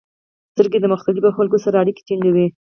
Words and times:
•سترګې 0.51 0.79
د 0.81 0.85
مختلفو 0.93 1.35
خلکو 1.37 1.57
سره 1.65 1.79
اړیکه 1.83 2.01
ټینګوي. 2.07 2.47